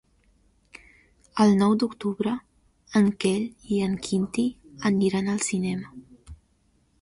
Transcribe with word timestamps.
El 1.43 1.51
nou 1.59 1.75
d'octubre 1.83 2.33
en 3.01 3.11
Quel 3.25 3.45
i 3.77 3.83
en 3.89 3.93
Quintí 4.09 4.47
aniran 4.93 5.31
al 5.37 5.45
cinema. 5.51 5.95